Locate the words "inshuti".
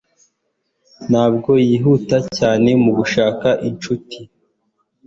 3.67-4.17